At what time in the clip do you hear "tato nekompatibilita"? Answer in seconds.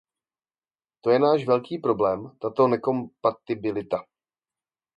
2.41-4.05